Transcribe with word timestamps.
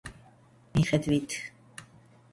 მიხედვით 0.77 1.37